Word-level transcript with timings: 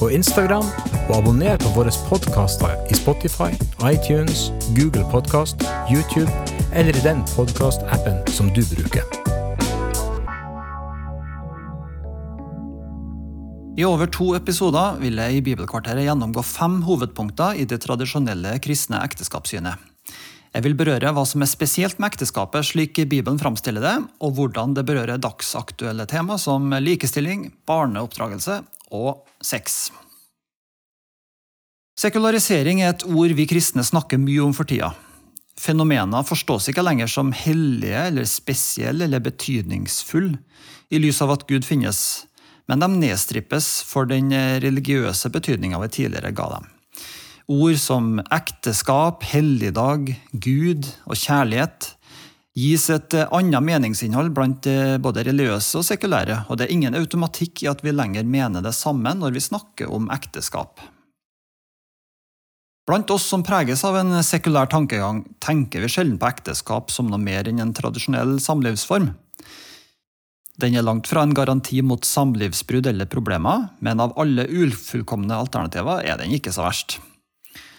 og 0.00 0.12
Instagram, 0.14 0.66
og 1.08 1.14
abonner 1.16 1.58
på 1.62 1.72
våre 1.74 1.92
podkaster 2.06 2.76
i 2.90 2.98
Spotify, 2.98 3.50
iTunes, 3.82 4.48
Google 4.76 5.04
Podkast, 5.10 5.64
YouTube 5.90 6.30
eller 6.72 6.94
i 6.94 7.02
den 7.02 7.24
podkastappen 7.34 8.20
som 8.30 8.52
du 8.54 8.62
bruker. 8.74 9.06
I 13.78 13.84
over 13.86 14.10
to 14.10 14.32
episoder 14.34 14.96
vil 14.98 15.20
jeg 15.22 15.36
i 15.38 15.42
Bibelkvarteret 15.46 16.02
gjennomgå 16.02 16.42
fem 16.42 16.80
hovedpunkter 16.82 17.60
i 17.62 17.66
det 17.68 17.78
tradisjonelle 17.84 18.56
kristne 18.62 18.98
ekteskapssynet. 19.06 19.78
Jeg 20.54 20.64
vil 20.64 20.74
berøre 20.74 21.12
hva 21.14 21.22
som 21.28 21.44
er 21.44 21.50
spesielt 21.50 22.00
med 22.00 22.10
ekteskapet 22.10 22.66
slik 22.66 22.98
Bibelen 23.06 23.38
framstiller 23.38 23.84
det, 23.84 23.96
og 24.24 24.34
hvordan 24.34 24.74
det 24.74 24.86
berører 24.88 25.20
dagsaktuelle 25.22 26.08
tema 26.10 26.38
som 26.40 26.72
likestilling, 26.82 27.52
barneoppdragelse 27.68 28.62
og 28.96 29.27
sex. 29.44 29.88
Sekularisering 31.98 32.82
er 32.82 32.94
et 32.94 33.04
ord 33.10 33.34
vi 33.34 33.48
kristne 33.50 33.82
snakker 33.82 34.20
mye 34.22 34.44
om 34.44 34.54
for 34.54 34.68
tida. 34.68 34.92
Fenomener 35.58 36.22
forstås 36.22 36.68
ikke 36.70 36.84
lenger 36.86 37.10
som 37.10 37.32
hellige 37.34 38.04
eller 38.12 38.28
spesielle 38.30 39.08
eller 39.08 39.22
betydningsfulle 39.24 40.38
i 40.94 41.00
lys 41.02 41.18
av 41.24 41.34
at 41.34 41.46
Gud 41.50 41.66
finnes, 41.66 42.28
men 42.70 42.84
de 42.84 42.88
nedstrippes 42.92 43.82
for 43.88 44.06
den 44.06 44.30
religiøse 44.62 45.32
betydninga 45.34 45.80
vi 45.82 45.90
tidligere 45.98 46.30
ga 46.36 46.46
dem. 46.54 46.68
Ord 47.48 47.78
som 47.80 48.18
ekteskap, 48.28 49.24
helligdag, 49.24 50.12
Gud 50.32 50.86
og 51.08 51.16
kjærlighet 51.16 51.94
gis 52.58 52.88
et 52.90 53.14
annet 53.22 53.62
meningsinnhold 53.62 54.32
blant 54.34 54.66
både 55.04 55.22
religiøse 55.28 55.78
og 55.78 55.86
sekulære, 55.86 56.40
og 56.50 56.58
det 56.58 56.66
er 56.66 56.74
ingen 56.74 56.98
automatikk 56.98 57.62
i 57.62 57.70
at 57.70 57.84
vi 57.86 57.94
lenger 57.94 58.26
mener 58.26 58.64
det 58.64 58.74
samme 58.74 59.14
når 59.14 59.36
vi 59.36 59.44
snakker 59.44 59.92
om 59.94 60.10
ekteskap. 60.14 60.82
Blant 62.88 63.10
oss 63.12 63.26
som 63.28 63.42
preges 63.44 63.82
av 63.84 63.98
en 64.00 64.16
sekulær 64.24 64.70
tankegang, 64.72 65.20
tenker 65.44 65.84
vi 65.84 65.90
sjelden 65.92 66.16
på 66.16 66.30
ekteskap 66.30 66.88
som 66.90 67.10
noe 67.12 67.20
mer 67.20 67.44
enn 67.50 67.60
en 67.60 67.74
tradisjonell 67.76 68.38
samlivsform. 68.40 69.10
Den 70.58 70.74
er 70.74 70.86
langt 70.86 71.06
fra 71.06 71.22
en 71.22 71.36
garanti 71.36 71.82
mot 71.84 72.08
samlivsbrudd 72.08 72.88
eller 72.88 73.06
problemer, 73.12 73.68
men 73.84 74.00
av 74.00 74.16
alle 74.18 74.48
ufullkomne 74.48 75.36
alternativer 75.36 76.00
er 76.00 76.16
den 76.18 76.32
ikke 76.34 76.54
så 76.56 76.64
verst. 76.64 76.96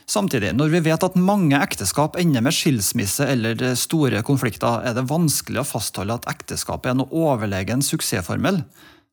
Samtidig, 0.10 0.56
når 0.58 0.72
vi 0.74 0.80
vet 0.88 1.04
at 1.06 1.18
mange 1.22 1.58
ekteskap 1.62 2.16
ender 2.18 2.42
med 2.42 2.56
skilsmisse 2.56 3.28
eller 3.30 3.60
store 3.78 4.24
konflikter, 4.26 4.82
er 4.82 4.96
det 4.98 5.06
vanskelig 5.10 5.62
å 5.62 5.68
fastholde 5.70 6.16
at 6.18 6.26
ekteskapet 6.32 6.90
er 6.90 6.98
noe 6.98 7.14
overlegen 7.14 7.84
suksessformel, 7.86 8.64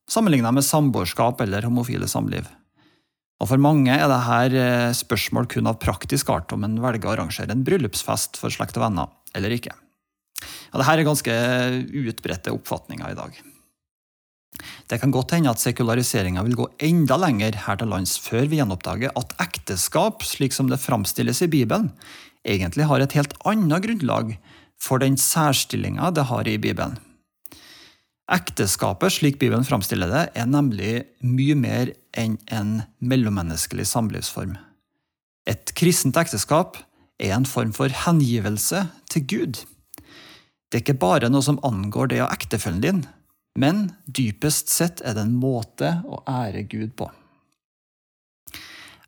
sammenlignet 0.08 0.56
med 0.56 0.64
samboerskap 0.64 1.42
eller 1.44 1.68
homofile 1.68 2.08
samliv. 2.08 2.48
Og 3.36 3.50
For 3.50 3.60
mange 3.60 3.92
er 3.92 4.08
dette 4.08 4.62
eh, 4.62 4.94
spørsmål 4.96 5.50
kun 5.52 5.68
av 5.68 5.76
praktisk 5.82 6.30
art 6.32 6.54
om 6.56 6.64
en 6.64 6.78
velger 6.80 7.10
å 7.10 7.12
arrangere 7.12 7.52
en 7.52 7.66
bryllupsfest 7.66 8.40
for 8.40 8.54
slekt 8.54 8.80
og 8.80 8.86
venner 8.86 9.12
eller 9.36 9.52
ikke. 9.52 9.74
Ja, 10.40 10.80
dette 10.80 10.94
er 10.94 11.04
ganske 11.04 11.36
utbredte 12.06 12.56
oppfatninger 12.56 13.12
i 13.12 13.20
dag. 13.20 13.36
Det 14.90 15.00
kan 15.02 15.12
godt 15.14 15.34
hende 15.36 15.52
at 15.52 15.62
sekulariseringa 15.62 16.44
vil 16.46 16.58
gå 16.58 16.68
enda 16.88 17.18
lenger 17.20 17.58
her 17.66 17.80
til 17.80 17.90
lands 17.92 18.16
før 18.22 18.48
vi 18.50 18.60
gjenoppdager 18.60 19.14
at 19.18 19.34
ekteskap, 19.42 20.24
slik 20.26 20.56
som 20.56 20.70
det 20.70 20.80
framstilles 20.82 21.42
i 21.44 21.50
Bibelen, 21.52 21.90
egentlig 22.46 22.86
har 22.90 23.02
et 23.02 23.16
helt 23.18 23.34
annet 23.44 23.84
grunnlag 23.84 24.36
for 24.80 25.02
den 25.02 25.18
særstillinga 25.20 26.12
det 26.14 26.28
har 26.30 26.48
i 26.48 26.58
Bibelen. 26.62 26.98
Ekteskapet, 28.26 29.12
slik 29.14 29.38
Bibelen 29.38 29.64
framstiller 29.66 30.10
det, 30.10 30.24
er 30.34 30.48
nemlig 30.50 31.04
mye 31.22 31.54
mer 31.54 31.92
enn 32.18 32.34
en 32.50 32.80
mellommenneskelig 32.98 33.86
samlivsform. 33.86 34.56
Et 35.46 35.70
kristent 35.78 36.18
ekteskap 36.18 36.80
er 37.22 37.36
en 37.36 37.46
form 37.46 37.70
for 37.76 37.92
hengivelse 38.04 38.88
til 39.12 39.26
Gud. 39.30 39.60
Det 40.66 40.80
er 40.80 40.82
ikke 40.82 40.98
bare 40.98 41.30
noe 41.30 41.44
som 41.46 41.60
angår 41.64 42.10
det 42.10 42.24
av 42.24 42.32
ektefellen 42.34 42.82
din, 42.82 43.04
men 43.56 43.90
dypest 44.04 44.70
sett 44.72 45.00
er 45.00 45.16
det 45.16 45.26
en 45.26 45.38
måte 45.40 45.98
å 46.06 46.22
ære 46.28 46.66
Gud 46.70 46.94
på. 46.98 47.08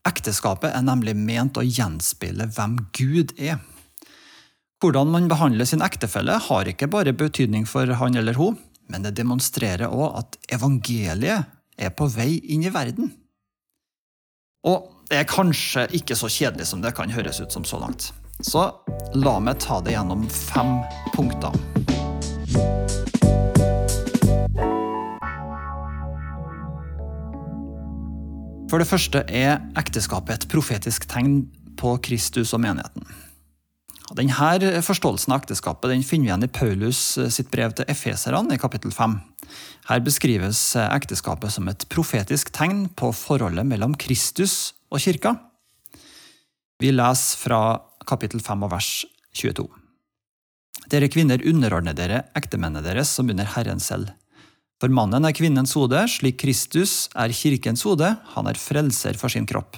Ekteskapet 0.09 0.72
er 0.72 0.84
nemlig 0.86 1.14
ment 1.19 1.59
å 1.60 1.66
gjenspeile 1.66 2.48
hvem 2.56 2.78
Gud 2.97 3.34
er. 3.37 3.58
Hvordan 4.78 5.10
man 5.10 5.28
behandler 5.28 5.66
sin 5.69 5.82
ektefelle, 5.82 6.38
har 6.38 6.70
ikke 6.70 6.88
bare 6.91 7.12
betydning 7.12 7.66
for 7.66 7.91
han 7.98 8.16
eller 8.16 8.38
hun, 8.38 8.56
men 8.88 9.04
det 9.04 9.16
demonstrerer 9.19 9.91
òg 9.91 10.20
at 10.22 10.38
evangeliet 10.54 11.50
er 11.78 11.91
på 11.94 12.08
vei 12.10 12.38
inn 12.54 12.64
i 12.64 12.72
verden. 12.72 13.10
Og 14.66 14.88
det 15.10 15.20
er 15.20 15.28
kanskje 15.28 15.87
ikke 15.98 16.16
så 16.19 16.31
kjedelig 16.31 16.70
som 16.70 16.82
det 16.84 16.94
kan 16.97 17.12
høres 17.12 17.42
ut 17.42 17.53
som 17.53 17.66
så 17.66 17.81
langt. 17.82 18.10
Så 18.41 18.69
la 19.19 19.38
meg 19.42 19.58
ta 19.64 19.81
det 19.82 19.97
gjennom 19.97 20.25
fem 20.31 20.78
punkter. 21.14 21.54
For 28.68 28.76
det 28.76 28.88
første 28.90 29.22
er 29.32 29.62
ekteskapet 29.80 30.34
et 30.34 30.50
profetisk 30.52 31.06
tegn 31.08 31.46
på 31.80 31.94
Kristus 32.04 32.52
og 32.52 32.60
menigheten. 32.60 33.06
Denne 34.16 34.82
forståelsen 34.84 35.32
av 35.32 35.42
ekteskapet 35.42 35.92
den 35.92 36.04
finner 36.04 36.26
vi 36.26 36.28
igjen 36.30 36.44
i 36.44 36.52
Paulus 36.52 37.00
eh, 37.20 37.30
sitt 37.32 37.50
brev 37.52 37.72
til 37.76 37.88
efeserne 37.88 38.56
i 38.56 38.60
kapittel 38.60 38.92
5. 38.92 39.18
Her 39.88 40.04
beskrives 40.04 40.60
eh, 40.76 40.88
ekteskapet 40.96 41.52
som 41.52 41.68
et 41.68 41.84
profetisk 41.92 42.52
tegn 42.56 42.86
på 42.96 43.10
forholdet 43.16 43.68
mellom 43.68 43.96
Kristus 44.00 44.74
og 44.92 45.00
kirka. 45.04 45.34
Vi 46.80 46.92
leser 46.92 47.40
fra 47.40 47.60
kapittel 48.08 48.44
5 48.44 48.68
og 48.68 48.72
vers 48.76 48.92
22. 49.36 49.68
Dere 50.92 51.08
kvinner 51.12 51.44
underordner 51.44 51.96
dere 51.96 52.22
ektemennene 52.36 52.84
deres 52.84 53.12
som 53.16 53.28
under 53.32 53.48
Herren 53.56 53.80
selv. 53.80 54.12
For 54.78 54.92
mannen 54.94 55.26
er 55.26 55.34
kvinnens 55.34 55.74
hode, 55.74 56.04
slik 56.06 56.38
Kristus 56.44 57.08
er 57.18 57.34
kirkens 57.34 57.82
hode, 57.86 58.12
han 58.34 58.50
er 58.50 58.58
frelser 58.60 59.18
for 59.18 59.32
sin 59.32 59.46
kropp. 59.48 59.76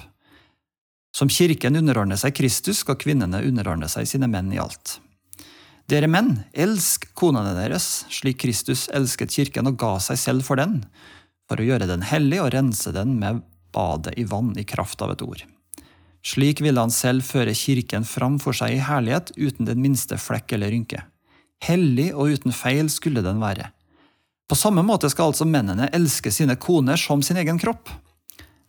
Som 1.15 1.31
kirken 1.33 1.75
underordner 1.79 2.19
seg 2.21 2.35
Kristus, 2.37 2.83
skal 2.85 2.99
kvinnene 3.01 3.41
underordne 3.47 3.89
seg 3.91 4.05
sine 4.07 4.29
menn 4.31 4.53
i 4.53 4.61
alt. 4.61 4.99
Dere 5.89 6.07
menn, 6.07 6.37
elsk 6.53 7.09
konene 7.17 7.55
deres, 7.57 8.05
slik 8.13 8.39
Kristus 8.45 8.85
elsket 8.93 9.33
kirken 9.33 9.67
og 9.67 9.79
ga 9.81 9.95
seg 9.99 10.21
selv 10.21 10.45
for 10.47 10.61
den, 10.61 10.83
for 11.49 11.59
å 11.59 11.65
gjøre 11.65 11.89
den 11.89 12.05
hellig 12.07 12.39
og 12.39 12.53
rense 12.53 12.93
den 12.95 13.17
med 13.19 13.41
badet 13.75 14.13
i 14.21 14.27
vann 14.29 14.53
i 14.59 14.67
kraft 14.67 15.01
av 15.03 15.15
et 15.15 15.25
ord. 15.25 15.41
Slik 16.21 16.61
ville 16.61 16.79
han 16.79 16.93
selv 16.93 17.25
føre 17.25 17.57
kirken 17.57 18.05
fram 18.05 18.37
for 18.39 18.55
seg 18.55 18.77
i 18.77 18.83
herlighet 18.85 19.33
uten 19.35 19.65
den 19.65 19.81
minste 19.81 20.21
flekk 20.21 20.53
eller 20.55 20.71
rynke. 20.71 21.01
Hellig 21.65 22.11
og 22.13 22.37
uten 22.37 22.53
feil 22.55 22.87
skulle 22.93 23.25
den 23.25 23.41
være. 23.41 23.71
På 24.51 24.55
samme 24.55 24.81
måte 24.83 25.07
skal 25.07 25.29
altså 25.29 25.45
mennene 25.47 25.85
elske 25.95 26.27
sine 26.27 26.57
koner 26.59 26.99
som 26.99 27.21
sin 27.23 27.37
egen 27.39 27.55
kropp. 27.55 27.87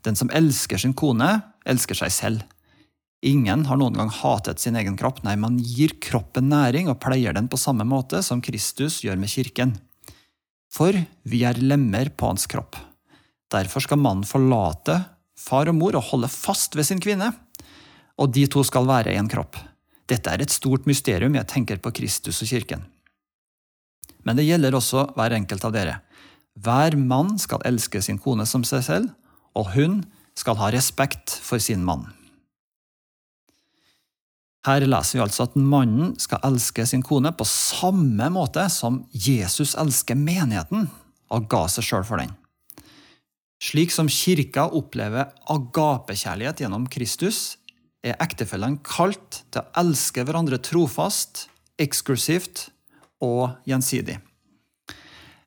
Den 0.06 0.14
som 0.14 0.28
elsker 0.30 0.78
sin 0.78 0.92
kone, 0.94 1.40
elsker 1.66 1.98
seg 1.98 2.12
selv. 2.14 2.44
Ingen 3.26 3.64
har 3.66 3.80
noen 3.80 3.98
gang 3.98 4.12
hatet 4.14 4.62
sin 4.62 4.78
egen 4.78 4.94
kropp, 5.00 5.18
nei, 5.26 5.34
man 5.34 5.56
gir 5.58 5.96
kroppen 5.98 6.46
næring 6.54 6.86
og 6.86 7.00
pleier 7.02 7.34
den 7.34 7.50
på 7.50 7.58
samme 7.58 7.82
måte 7.82 8.22
som 8.22 8.44
Kristus 8.46 9.00
gjør 9.02 9.18
med 9.18 9.34
kirken. 9.34 9.74
For 10.70 11.02
vi 11.26 11.42
er 11.50 11.58
lemmer 11.58 12.14
på 12.14 12.30
hans 12.30 12.46
kropp. 12.46 12.78
Derfor 13.50 13.82
skal 13.82 13.98
mannen 13.98 14.22
forlate 14.22 15.00
far 15.34 15.66
og 15.66 15.80
mor 15.82 15.98
og 15.98 16.12
holde 16.12 16.30
fast 16.30 16.78
ved 16.78 16.86
sin 16.86 17.02
kvinne, 17.02 17.34
og 18.22 18.30
de 18.38 18.46
to 18.46 18.62
skal 18.70 18.86
være 18.86 19.18
en 19.18 19.34
kropp. 19.34 19.58
Dette 20.06 20.30
er 20.30 20.46
et 20.46 20.58
stort 20.62 20.86
mysterium 20.86 21.34
jeg 21.42 21.50
tenker 21.50 21.82
på 21.82 21.90
Kristus 21.98 22.38
og 22.46 22.54
kirken. 22.54 22.86
Men 24.26 24.38
det 24.38 24.46
gjelder 24.46 24.76
også 24.78 25.08
hver 25.16 25.34
enkelt 25.36 25.64
av 25.66 25.74
dere. 25.74 25.98
Hver 26.62 26.96
mann 27.00 27.38
skal 27.40 27.64
elske 27.66 28.02
sin 28.04 28.20
kone 28.20 28.46
som 28.48 28.64
seg 28.66 28.84
selv, 28.86 29.12
og 29.56 29.72
hun 29.76 30.02
skal 30.38 30.58
ha 30.60 30.70
respekt 30.72 31.32
for 31.44 31.62
sin 31.62 31.84
mann. 31.84 32.06
Her 34.62 34.84
leser 34.86 35.18
vi 35.18 35.24
altså 35.24 35.48
at 35.48 35.56
mannen 35.58 36.12
skal 36.22 36.42
elske 36.46 36.84
sin 36.86 37.02
kone 37.02 37.32
på 37.34 37.46
samme 37.48 38.28
måte 38.30 38.68
som 38.70 39.00
Jesus 39.10 39.74
elsker 39.74 40.18
menigheten 40.18 40.86
og 41.34 41.48
ga 41.50 41.64
seg 41.72 41.88
sjøl 41.88 42.06
for 42.06 42.22
den. 42.22 42.30
Slik 43.62 43.94
som 43.94 44.10
kirka 44.10 44.68
opplever 44.74 45.32
agapekjærlighet 45.50 46.62
gjennom 46.62 46.86
Kristus, 46.90 47.58
er 48.02 48.18
ektefellene 48.22 48.82
kalt 48.82 49.44
til 49.54 49.62
å 49.62 49.82
elske 49.82 50.24
hverandre 50.26 50.58
trofast, 50.62 51.46
eksklusivt 51.78 52.68
og 53.22 53.56
gjensidig. 53.68 54.18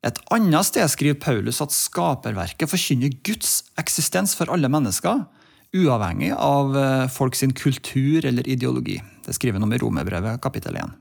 Et 0.06 0.20
annet 0.36 0.68
sted 0.68 0.86
skriver 0.92 1.18
Paulus 1.18 1.64
at 1.64 1.74
skaperverket 1.74 2.70
forkynner 2.70 3.16
Guds 3.26 3.64
eksistens 3.82 4.36
for 4.38 4.52
alle 4.54 4.70
mennesker, 4.70 5.24
uavhengig 5.76 6.30
av 6.38 6.78
folks 7.12 7.44
kultur 7.58 8.26
eller 8.26 8.48
ideologi. 8.48 9.00
Det 9.26 9.34
skriver 9.36 9.58
han 9.58 9.66
om 9.66 9.74
i 9.74 9.82
Romerbrevet 9.82 10.40
kapittel 10.44 10.78
1. 10.78 10.94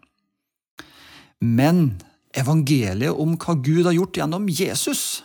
Men 1.44 2.00
evangeliet 2.35 3.12
om 3.12 3.37
hva 3.37 3.55
Gud 3.61 3.85
har 3.87 3.94
gjort 3.94 4.19
gjennom 4.19 4.49
Jesus, 4.49 5.23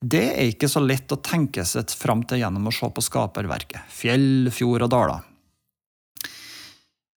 det 0.00 0.24
er 0.36 0.52
ikke 0.52 0.70
så 0.70 0.80
lett 0.84 1.10
å 1.12 1.18
tenke 1.18 1.64
seg 1.66 1.90
fram 1.98 2.22
til 2.28 2.44
gjennom 2.44 2.68
å 2.70 2.74
se 2.74 2.88
på 2.88 3.04
skaperverket. 3.04 3.88
Fjell, 3.90 4.52
fjord 4.54 4.86
og 4.86 4.92
daler. 4.94 5.24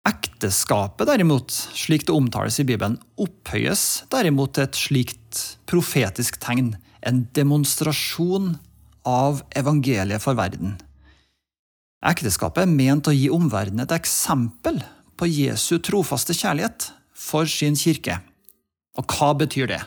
Ekteskapet, 0.06 1.08
derimot, 1.08 1.50
slik 1.74 2.04
det 2.06 2.14
omtales 2.14 2.60
i 2.62 2.66
Bibelen, 2.66 2.98
opphøyes 3.18 4.04
derimot 4.12 4.54
til 4.54 4.66
et 4.68 4.78
slikt 4.78 5.40
profetisk 5.66 6.38
tegn, 6.42 6.76
en 7.02 7.24
demonstrasjon 7.34 8.52
av 9.06 9.42
evangeliet 9.58 10.22
for 10.22 10.38
verden. 10.38 10.76
Ekteskapet 12.06 12.66
er 12.66 12.70
ment 12.70 13.08
å 13.10 13.14
gi 13.14 13.26
omverdenen 13.32 13.82
et 13.82 13.96
eksempel 13.96 14.78
på 15.18 15.26
Jesu 15.30 15.80
trofaste 15.82 16.36
kjærlighet 16.36 16.90
for 17.16 17.50
sin 17.50 17.78
kirke. 17.78 18.20
Og 19.00 19.10
hva 19.10 19.32
betyr 19.38 19.72
det? 19.72 19.82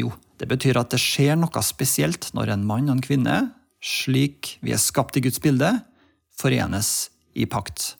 Jo, 0.00 0.10
det 0.42 0.48
betyr 0.50 0.80
at 0.80 0.90
det 0.90 1.02
skjer 1.02 1.38
noe 1.38 1.62
spesielt 1.62 2.32
når 2.34 2.56
en 2.56 2.66
mann 2.66 2.88
og 2.88 2.96
en 2.96 3.04
kvinne, 3.04 3.38
slik 3.78 4.56
vi 4.64 4.74
er 4.74 4.82
skapt 4.82 5.20
i 5.20 5.24
Guds 5.24 5.38
bilde, 5.42 5.70
forenes 6.34 7.10
i 7.38 7.46
pakt. 7.46 7.99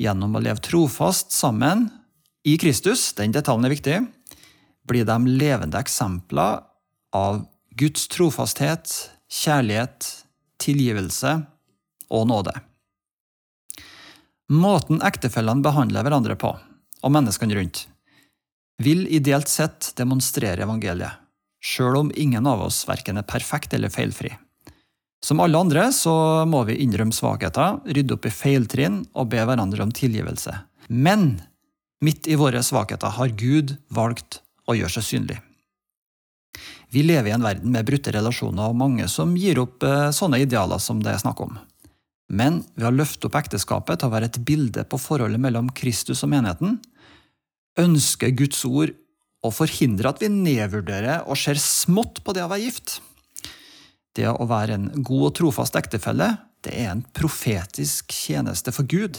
Gjennom 0.00 0.34
å 0.34 0.42
leve 0.42 0.62
trofast 0.64 1.30
sammen 1.32 1.86
i 2.44 2.56
Kristus, 2.58 3.12
den 3.14 3.34
detaljen 3.34 3.68
er 3.68 3.74
viktig, 3.74 3.98
blir 4.88 5.06
de 5.08 5.16
levende 5.30 5.80
eksempler 5.80 6.64
av 7.14 7.44
Guds 7.78 8.08
trofasthet, 8.10 8.90
kjærlighet, 9.30 10.10
tilgivelse 10.62 11.38
og 12.10 12.28
nåde. 12.30 12.54
Måten 14.52 15.00
ektefellene 15.02 15.64
behandler 15.64 16.04
hverandre 16.04 16.36
på, 16.38 16.52
og 17.00 17.14
menneskene 17.14 17.56
rundt, 17.56 17.86
vil 18.82 19.06
ideelt 19.08 19.48
sett 19.48 19.92
demonstrere 19.96 20.66
evangeliet, 20.66 21.22
sjøl 21.64 22.02
om 22.02 22.12
ingen 22.14 22.46
av 22.50 22.66
oss 22.66 22.82
verken 22.88 23.20
er 23.20 23.28
perfekt 23.28 23.72
eller 23.76 23.92
feilfri. 23.94 24.34
Som 25.24 25.40
alle 25.40 25.56
andre 25.56 25.86
så 25.96 26.12
må 26.44 26.66
vi 26.68 26.76
innrømme 26.84 27.14
svakheter, 27.16 27.78
rydde 27.88 28.18
opp 28.18 28.26
i 28.28 28.32
feiltrinn 28.34 29.06
og 29.16 29.30
be 29.32 29.40
hverandre 29.40 29.86
om 29.86 29.92
tilgivelse. 29.94 30.52
Men 30.92 31.38
midt 32.04 32.28
i 32.28 32.36
våre 32.36 32.60
svakheter 32.60 33.14
har 33.16 33.32
Gud 33.40 33.78
valgt 33.88 34.42
å 34.68 34.76
gjøre 34.76 34.98
seg 34.98 35.06
synlig. 35.08 35.38
Vi 36.92 37.02
lever 37.02 37.30
i 37.30 37.34
en 37.34 37.46
verden 37.46 37.72
med 37.72 37.86
brutte 37.88 38.12
relasjoner 38.12 38.68
og 38.68 38.76
mange 38.78 39.08
som 39.10 39.32
gir 39.40 39.58
opp 39.62 39.82
eh, 39.82 40.10
sånne 40.14 40.42
idealer 40.44 40.82
som 40.82 41.00
det 41.02 41.14
er 41.14 41.22
snakk 41.24 41.40
om. 41.42 41.56
Men 42.28 42.60
ved 42.76 42.90
å 42.90 42.94
løfte 42.94 43.30
opp 43.30 43.40
ekteskapet 43.40 44.00
til 44.00 44.10
å 44.10 44.14
være 44.14 44.28
et 44.28 44.38
bilde 44.46 44.84
på 44.88 45.00
forholdet 45.00 45.40
mellom 45.40 45.72
Kristus 45.74 46.22
og 46.24 46.30
menigheten, 46.36 46.78
ønsker 47.80 48.36
Guds 48.36 48.60
ord 48.68 48.92
å 49.44 49.50
forhindre 49.52 50.12
at 50.12 50.22
vi 50.22 50.30
nedvurderer 50.32 51.24
og 51.24 51.40
ser 51.40 51.58
smått 51.60 52.20
på 52.24 52.36
det 52.36 52.44
å 52.44 52.52
være 52.52 52.68
gift. 52.68 52.98
Det 54.14 54.28
å 54.30 54.44
være 54.46 54.76
en 54.76 54.90
god 55.02 55.22
og 55.26 55.32
trofast 55.40 55.74
ektefelle, 55.74 56.36
det 56.62 56.70
er 56.78 56.92
en 56.92 57.00
profetisk 57.18 58.12
tjeneste 58.14 58.70
for 58.70 58.86
Gud. 58.86 59.18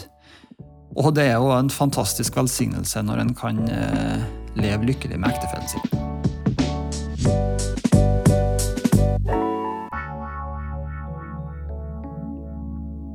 Og 0.96 1.10
det 1.18 1.26
er 1.28 1.36
jo 1.36 1.50
en 1.52 1.68
fantastisk 1.68 2.38
velsignelse 2.40 3.04
når 3.04 3.26
en 3.26 3.34
kan 3.36 3.60
eh, 3.68 4.24
leve 4.56 4.88
lykkelig 4.88 5.20
med 5.20 5.36
ektefellen 5.36 5.68
sin. 5.68 5.84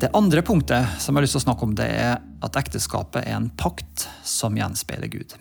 Det 0.05 0.13
andre 0.17 0.45
punktet 0.45 1.01
som 1.01 1.17
jeg 1.17 1.23
har 1.23 1.25
lyst 1.25 1.39
til 1.39 1.41
å 1.41 1.47
snakke 1.47 1.65
om, 1.65 1.73
det 1.81 1.89
er 1.89 2.21
at 2.45 2.61
ekteskapet 2.61 3.25
er 3.25 3.39
en 3.39 3.49
pakt 3.57 4.05
som 4.21 4.53
gjenspeiler 4.61 5.09
Gud. 5.17 5.33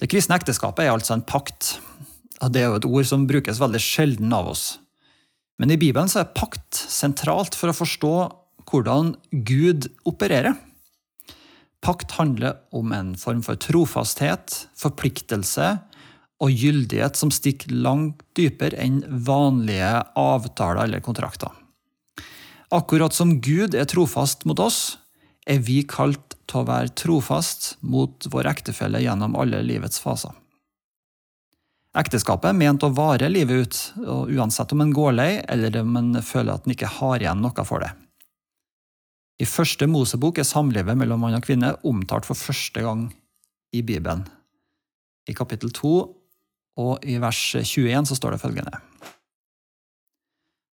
Det 0.00 0.12
kristne 0.12 0.36
ekteskapet 0.36 0.84
er 0.84 0.92
altså 0.92 1.16
en 1.16 1.24
pakt. 1.24 1.78
og 2.44 2.52
Det 2.52 2.60
er 2.60 2.68
jo 2.68 2.78
et 2.82 2.92
ord 2.92 3.08
som 3.08 3.24
brukes 3.28 3.64
veldig 3.64 3.84
sjelden 3.88 4.36
av 4.36 4.52
oss. 4.52 4.68
Men 5.60 5.74
i 5.74 5.76
Bibelen 5.76 6.08
så 6.08 6.22
er 6.22 6.32
pakt 6.32 6.72
sentralt 6.72 7.56
for 7.58 7.68
å 7.68 7.76
forstå 7.76 8.14
hvordan 8.70 9.12
Gud 9.44 9.90
opererer. 10.08 10.56
Pakt 11.84 12.16
handler 12.16 12.62
om 12.76 12.94
en 12.96 13.12
form 13.20 13.42
for 13.44 13.60
trofasthet, 13.60 14.56
forpliktelse 14.78 15.74
og 16.40 16.56
gyldighet 16.56 17.20
som 17.20 17.32
stikker 17.32 17.74
langt 17.76 18.22
dypere 18.36 18.80
enn 18.80 19.02
vanlige 19.28 19.92
avtaler 20.16 20.86
eller 20.86 21.04
kontrakter. 21.04 21.52
Akkurat 22.72 23.12
som 23.16 23.36
Gud 23.44 23.76
er 23.76 23.88
trofast 23.90 24.46
mot 24.48 24.60
oss, 24.62 24.96
er 25.44 25.60
vi 25.66 25.82
kalt 25.84 26.38
til 26.48 26.62
å 26.62 26.68
være 26.68 26.94
trofast 26.96 27.74
mot 27.84 28.28
vår 28.32 28.48
ektefelle 28.52 29.02
gjennom 29.02 29.36
alle 29.36 29.60
livets 29.66 30.00
faser. 30.00 30.32
Ekteskapet 31.98 32.52
er 32.52 32.58
ment 32.58 32.84
å 32.86 32.92
vare 32.94 33.26
livet 33.30 33.64
ut, 33.64 33.78
og 34.04 34.30
uansett 34.30 34.70
om 34.76 34.84
en 34.84 34.92
går 34.94 35.14
lei 35.16 35.30
eller 35.50 35.80
om 35.80 35.96
en 35.98 36.20
føler 36.22 36.54
at 36.54 36.66
en 36.66 36.74
ikke 36.76 36.90
har 37.00 37.22
igjen 37.22 37.42
noe 37.42 37.64
for 37.66 37.82
det. 37.82 37.90
I 39.40 39.48
første 39.48 39.88
Mosebok 39.88 40.38
er 40.38 40.46
samlivet 40.46 40.98
mellom 41.00 41.24
mann 41.24 41.38
og 41.38 41.46
kvinne 41.46 41.72
omtalt 41.88 42.28
for 42.28 42.38
første 42.38 42.84
gang 42.84 43.08
i 43.74 43.82
Bibelen. 43.82 44.22
I 45.26 45.34
kapittel 45.34 45.72
2 45.74 45.94
og 46.80 47.08
i 47.08 47.16
vers 47.22 47.40
21 47.58 48.06
så 48.10 48.18
står 48.18 48.36
det 48.36 48.42
følgende. 48.42 48.78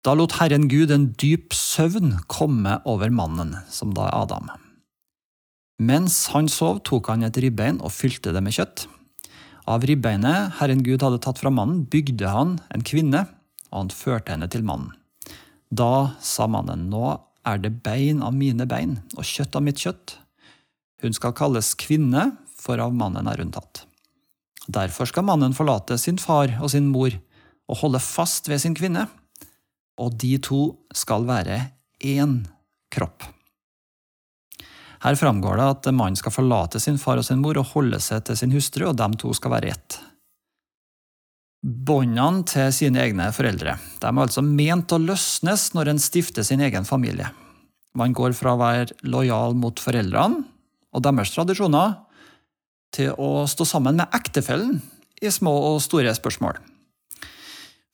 Da 0.05 0.13
lot 0.13 0.35
Herren 0.37 0.67
Gud 0.69 0.91
en 0.93 1.07
dyp 1.17 1.55
søvn 1.55 2.19
komme 2.29 2.77
over 2.85 3.09
mannen, 3.09 3.55
som 3.71 3.95
da 3.95 4.09
er 4.09 4.17
Adam. 4.19 4.51
Mens 5.81 6.27
han 6.33 6.49
sov, 6.51 6.83
tok 6.85 7.09
han 7.09 7.25
et 7.25 7.39
ribbein 7.41 7.79
og 7.81 7.93
fylte 7.95 8.35
det 8.35 8.43
med 8.43 8.53
kjøtt. 8.55 8.85
Av 9.65 9.81
ribbeinet 9.81 10.59
Herren 10.59 10.83
Gud 10.85 11.01
hadde 11.01 11.21
tatt 11.25 11.39
fra 11.41 11.49
mannen, 11.49 11.85
bygde 11.89 12.29
han 12.29 12.59
en 12.69 12.85
kvinne, 12.85 13.23
og 13.71 13.79
han 13.79 13.93
førte 13.93 14.35
henne 14.35 14.49
til 14.51 14.65
mannen. 14.65 14.93
Da 15.73 16.15
sa 16.21 16.45
mannen, 16.47 16.85
nå 16.91 17.15
er 17.45 17.61
det 17.61 17.73
bein 17.85 18.21
av 18.25 18.35
mine 18.37 18.67
bein 18.69 18.99
og 19.17 19.25
kjøtt 19.25 19.57
av 19.57 19.65
mitt 19.65 19.81
kjøtt. 19.81 20.17
Hun 21.01 21.17
skal 21.17 21.35
kalles 21.37 21.73
kvinne, 21.81 22.31
for 22.55 22.81
av 22.81 22.93
mannen 22.97 23.27
er 23.29 23.41
hun 23.41 23.53
tatt. 23.53 23.83
Derfor 24.65 25.09
skal 25.09 25.27
mannen 25.27 25.53
forlate 25.53 25.97
sin 26.01 26.17
far 26.21 26.55
og 26.61 26.71
sin 26.73 26.87
mor 26.89 27.13
og 27.69 27.81
holde 27.81 28.01
fast 28.01 28.49
ved 28.49 28.61
sin 28.61 28.77
kvinne, 28.77 29.07
og 30.01 30.17
de 30.21 30.35
to 30.41 30.61
skal 30.93 31.25
være 31.25 31.59
én 32.05 32.43
kropp. 32.93 33.34
Her 35.05 35.15
framgår 35.15 35.59
det 35.59 35.65
at 35.69 35.87
mannen 35.93 36.17
skal 36.17 36.33
forlate 36.33 36.79
sin 36.81 36.97
far 36.97 37.19
og 37.21 37.27
sin 37.27 37.37
mor 37.43 37.59
og 37.61 37.69
holde 37.75 37.99
seg 38.01 38.23
til 38.25 38.39
sin 38.39 38.53
hustru, 38.55 38.87
og 38.89 38.97
de 38.97 39.07
to 39.21 39.33
skal 39.37 39.53
være 39.53 39.75
ett. 39.75 39.99
Båndene 41.61 42.45
til 42.49 42.71
sine 42.73 43.01
egne 43.01 43.31
foreldre 43.33 43.77
de 44.01 44.09
er 44.09 44.21
altså 44.21 44.41
ment 44.45 44.93
å 44.93 45.01
løsnes 45.01 45.71
når 45.77 45.91
en 45.91 46.01
stifter 46.01 46.45
sin 46.45 46.61
egen 46.61 46.85
familie. 46.85 47.29
Man 47.97 48.13
går 48.17 48.33
fra 48.37 48.53
å 48.53 48.61
være 48.61 48.97
lojal 49.05 49.55
mot 49.57 49.81
foreldrene 49.81 50.43
og 50.95 51.05
deres 51.05 51.33
tradisjoner, 51.33 51.97
til 52.95 53.11
å 53.19 53.43
stå 53.49 53.65
sammen 53.67 53.97
med 53.99 54.13
ektefellen 54.15 54.77
i 55.19 55.31
små 55.33 55.51
og 55.73 55.81
store 55.83 56.13
spørsmål. 56.15 56.61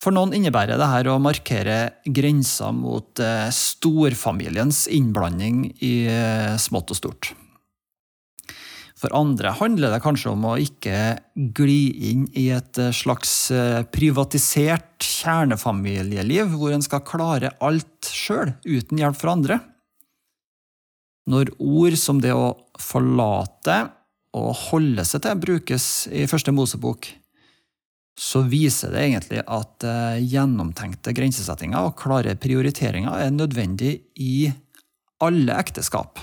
For 0.01 0.13
noen 0.15 0.33
innebærer 0.33 0.79
dette 0.81 1.13
å 1.13 1.21
markere 1.21 1.77
grensa 2.09 2.71
mot 2.73 3.21
eh, 3.21 3.51
storfamiliens 3.53 4.87
innblanding 4.89 5.67
i 5.77 5.93
eh, 6.09 6.57
smått 6.57 6.95
og 6.95 6.97
stort. 6.97 7.29
For 8.97 9.13
andre 9.17 9.53
handler 9.57 9.93
det 9.93 10.01
kanskje 10.01 10.33
om 10.33 10.47
å 10.49 10.55
ikke 10.61 11.19
gli 11.57 12.09
inn 12.09 12.25
i 12.33 12.47
et 12.53 12.81
eh, 12.81 12.89
slags 12.97 13.53
privatisert 13.93 15.05
kjernefamilieliv, 15.05 16.57
hvor 16.57 16.73
en 16.73 16.85
skal 16.85 17.05
klare 17.05 17.53
alt 17.61 18.09
sjøl, 18.09 18.55
uten 18.65 19.05
hjelp 19.05 19.21
fra 19.21 19.37
andre. 19.37 19.61
Når 21.29 21.53
ord 21.61 22.01
som 22.01 22.17
det 22.25 22.33
å 22.33 22.55
forlate 22.81 23.83
og 24.33 24.53
holde 24.71 25.05
seg 25.05 25.21
til 25.27 25.41
brukes 25.45 25.91
i 26.09 26.25
Første 26.25 26.53
Mosebok, 26.55 27.11
så 28.19 28.43
viser 28.45 28.91
det 28.93 29.05
egentlig 29.05 29.41
at 29.45 29.85
eh, 29.87 30.19
gjennomtenkte 30.33 31.13
grensesettinger 31.15 31.87
og 31.87 31.95
klare 31.99 32.35
prioriteringer 32.39 33.25
er 33.25 33.33
nødvendig 33.33 33.95
i 34.19 34.51
alle 35.23 35.55
ekteskap. 35.61 36.19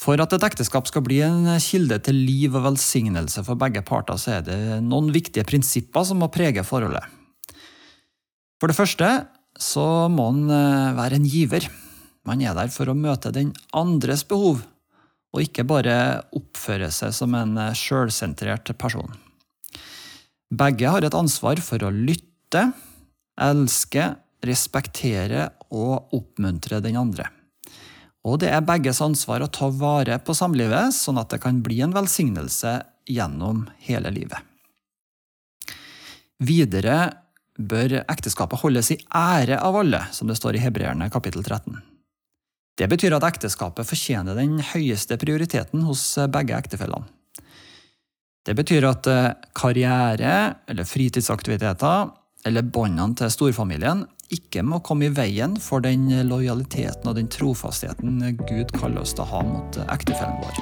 For 0.00 0.16
at 0.22 0.32
et 0.32 0.46
ekteskap 0.46 0.88
skal 0.88 1.04
bli 1.04 1.18
en 1.26 1.44
kilde 1.60 1.98
til 2.06 2.16
liv 2.16 2.54
og 2.56 2.64
velsignelse 2.70 3.44
for 3.44 3.60
begge 3.60 3.82
parter, 3.84 4.16
så 4.16 4.38
er 4.38 4.46
det 4.46 4.60
noen 4.86 5.10
viktige 5.12 5.44
prinsipper 5.44 6.06
som 6.08 6.22
må 6.22 6.30
prege 6.32 6.64
forholdet. 6.64 7.04
For 8.60 8.72
det 8.72 8.78
første 8.78 9.10
så 9.60 10.08
må 10.12 10.30
en 10.32 10.48
eh, 10.48 10.96
være 10.96 11.20
en 11.20 11.28
giver. 11.28 11.68
Man 12.28 12.40
er 12.44 12.56
der 12.56 12.72
for 12.72 12.88
å 12.88 12.96
møte 12.96 13.32
den 13.34 13.52
andres 13.76 14.24
behov 14.28 14.64
og 15.30 15.44
ikke 15.44 15.66
bare 15.68 15.96
oppføre 16.36 16.90
seg 16.94 17.14
som 17.14 17.34
en 17.38 17.56
eh, 17.60 17.76
sjølsentrert 17.76 18.72
person. 18.80 19.10
Begge 20.50 20.90
har 20.90 21.06
et 21.06 21.14
ansvar 21.14 21.60
for 21.62 21.82
å 21.86 21.92
lytte, 21.94 22.70
elske, 23.40 24.08
respektere 24.42 25.50
og 25.70 26.14
oppmuntre 26.16 26.80
den 26.82 26.98
andre. 26.98 27.28
Og 28.26 28.40
det 28.42 28.50
er 28.52 28.64
begges 28.66 29.00
ansvar 29.04 29.44
å 29.44 29.52
ta 29.52 29.70
vare 29.72 30.18
på 30.20 30.34
samlivet, 30.36 30.92
sånn 30.96 31.20
at 31.20 31.30
det 31.32 31.40
kan 31.44 31.62
bli 31.64 31.78
en 31.84 31.94
velsignelse 31.94 32.74
gjennom 33.08 33.64
hele 33.86 34.12
livet. 34.12 34.40
Videre 36.40 36.98
bør 37.60 38.00
ekteskapet 38.02 38.62
holdes 38.62 38.90
i 38.94 38.98
ære 39.14 39.60
av 39.60 39.76
alle, 39.76 40.02
som 40.16 40.28
det 40.28 40.38
står 40.40 40.56
i 40.56 40.64
Hebreerne 40.64 41.10
kapittel 41.12 41.44
13. 41.44 41.76
Det 42.78 42.88
betyr 42.88 43.16
at 43.16 43.26
ekteskapet 43.26 43.88
fortjener 43.88 44.38
den 44.38 44.60
høyeste 44.72 45.18
prioriteten 45.20 45.82
hos 45.88 46.04
begge 46.32 46.56
ektefellene. 46.56 47.08
Det 48.46 48.54
betyr 48.56 48.86
at 48.88 49.06
eh, 49.10 49.34
karriere 49.54 50.36
eller 50.70 50.86
fritidsaktiviteter 50.88 52.08
eller 52.48 52.64
båndene 52.64 53.18
til 53.20 53.32
storfamilien 53.32 54.06
ikke 54.32 54.62
må 54.64 54.78
komme 54.86 55.08
i 55.08 55.12
veien 55.12 55.58
for 55.60 55.82
den 55.84 56.06
lojaliteten 56.28 57.10
og 57.10 57.18
den 57.18 57.28
trofastheten 57.28 58.22
Gud 58.46 58.72
kaller 58.76 59.02
oss 59.02 59.12
til 59.16 59.26
å 59.26 59.30
ha 59.34 59.42
mot 59.44 59.80
ektefellen 59.90 60.38
vår. 60.40 60.54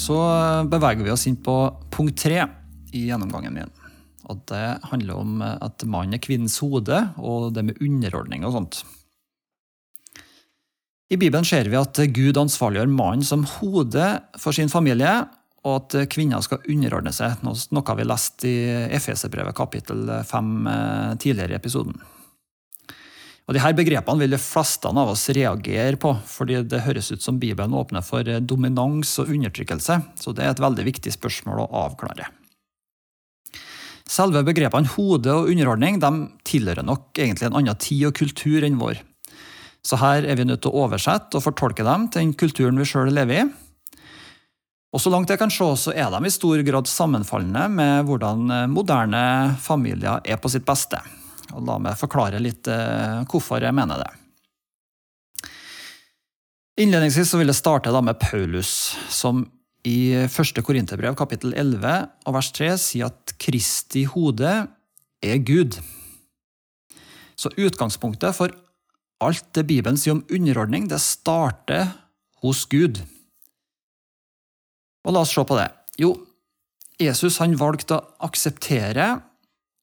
Så 0.00 0.16
beveger 0.70 1.04
vi 1.04 1.12
oss 1.12 1.26
inn 1.28 1.36
på 1.38 1.58
punkt 1.92 2.18
tre 2.24 2.46
i 2.96 3.04
gjennomgangen 3.10 3.54
min. 3.54 3.79
Og 4.28 4.44
Det 4.50 4.64
handler 4.90 5.16
om 5.16 5.42
at 5.42 5.84
mannen 5.88 6.14
er 6.18 6.22
kvinnens 6.22 6.58
hode, 6.60 6.98
og 7.16 7.54
det 7.54 7.64
med 7.64 7.80
underordning 7.80 8.44
og 8.44 8.56
sånt. 8.58 8.82
I 11.10 11.18
Bibelen 11.18 11.46
ser 11.46 11.66
vi 11.66 11.78
at 11.78 11.98
Gud 12.14 12.38
ansvarliggjør 12.38 12.90
mannen 12.92 13.26
som 13.26 13.42
hode 13.58 14.06
for 14.38 14.54
sin 14.54 14.70
familie, 14.70 15.24
og 15.66 15.74
at 15.76 15.96
kvinner 16.12 16.40
skal 16.44 16.62
underordne 16.70 17.12
seg, 17.12 17.42
noe 17.44 17.96
vi 17.98 18.06
leste 18.06 18.48
i 18.48 18.60
Efeserbrevet 18.96 19.56
kapittel 19.56 20.06
5 20.24 20.54
eh, 20.70 21.12
tidligere 21.20 21.56
i 21.56 21.58
episoden. 21.58 21.98
Og 23.50 23.56
de 23.56 23.60
her 23.64 23.74
Begrepene 23.74 24.22
vil 24.22 24.36
de 24.36 24.38
fleste 24.38 24.86
av 24.86 25.10
oss 25.10 25.26
reagere 25.34 25.98
på, 25.98 26.14
fordi 26.30 26.60
det 26.70 26.84
høres 26.86 27.10
ut 27.10 27.24
som 27.24 27.40
Bibelen 27.42 27.74
åpner 27.74 28.04
for 28.06 28.22
dominans 28.46 29.16
og 29.18 29.32
undertrykkelse, 29.34 29.96
så 30.22 30.34
det 30.36 30.46
er 30.46 30.54
et 30.54 30.62
veldig 30.62 30.86
viktig 30.86 31.12
spørsmål 31.16 31.64
å 31.64 31.70
avklare. 31.82 32.30
Selve 34.10 34.42
begrepene 34.42 34.90
hode 34.96 35.30
og 35.30 35.52
underordning 35.52 36.00
de 36.02 36.10
tilhører 36.48 36.82
nok 36.86 37.14
egentlig 37.14 37.46
en 37.46 37.60
annen 37.60 37.78
tid 37.78 38.08
og 38.08 38.16
kultur 38.18 38.66
enn 38.66 38.80
vår. 38.80 38.98
Så 39.86 39.96
her 40.00 40.26
er 40.26 40.36
vi 40.36 40.46
nødt 40.48 40.64
til 40.64 40.72
å 40.72 40.84
oversette 40.84 41.38
og 41.38 41.44
fortolke 41.44 41.86
dem 41.86 42.08
til 42.10 42.24
den 42.24 42.32
kulturen 42.36 42.80
vi 42.80 42.88
sjøl 42.88 43.12
lever 43.14 43.44
i. 43.44 43.50
Og 44.90 44.98
Så 44.98 45.12
langt 45.12 45.30
jeg 45.30 45.38
kan 45.38 45.52
se, 45.54 45.68
så 45.78 45.94
er 45.94 46.10
de 46.10 46.26
i 46.26 46.34
stor 46.34 46.58
grad 46.66 46.90
sammenfallende 46.90 47.68
med 47.70 48.08
hvordan 48.08 48.50
eh, 48.50 48.66
moderne 48.66 49.22
familier 49.62 50.18
er 50.26 50.40
på 50.42 50.50
sitt 50.50 50.66
beste. 50.66 50.98
Og 51.54 51.62
La 51.66 51.78
meg 51.78 51.98
forklare 51.98 52.42
litt 52.42 52.66
eh, 52.66 53.22
hvorfor 53.30 53.62
jeg 53.62 53.76
mener 53.76 54.02
det. 54.02 54.10
Innledningsvis 56.82 57.36
vil 57.38 57.52
jeg 57.52 57.60
starte 57.60 57.94
med 58.02 58.18
Paulus, 58.18 58.96
som 59.12 59.44
i 59.86 60.12
1. 60.26 60.60
Korinterbrev 60.64 61.16
kapittel 61.18 61.54
11 61.56 61.92
og 62.28 62.36
vers 62.36 62.50
3 62.56 62.74
sier 62.80 63.08
at 63.08 63.34
Kristi 63.40 64.04
hode 64.10 64.50
er 65.24 65.38
Gud. 65.46 65.78
Så 67.36 67.52
utgangspunktet 67.56 68.36
for 68.36 68.52
alt 69.24 69.48
det 69.56 69.66
Bibelen 69.68 69.98
sier 70.00 70.16
om 70.16 70.24
underordning, 70.32 70.88
det 70.88 71.00
starter 71.00 71.88
hos 72.44 72.66
Gud. 72.68 73.00
Og 75.04 75.14
la 75.14 75.24
oss 75.24 75.32
se 75.32 75.44
på 75.44 75.56
det. 75.56 75.70
Jo, 76.00 76.14
Jesus 77.00 77.38
han 77.40 77.56
valgte 77.60 77.96
å 77.96 78.28
akseptere 78.28 79.08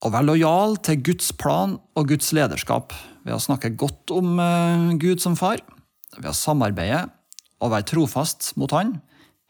og 0.05 0.13
være 0.13 0.29
lojal 0.29 0.77
til 0.85 1.01
Guds 1.05 1.31
plan 1.33 1.77
og 1.97 2.09
Guds 2.11 2.29
lederskap 2.37 2.93
ved 3.25 3.33
å 3.33 3.41
snakke 3.41 3.73
godt 3.73 4.13
om 4.13 4.37
eh, 4.41 4.93
Gud 5.01 5.21
som 5.23 5.37
far, 5.37 5.61
ved 6.17 6.29
å 6.29 6.37
samarbeide 6.37 7.07
og 7.57 7.73
være 7.73 7.89
trofast 7.89 8.51
mot 8.61 8.71
han, 8.77 8.99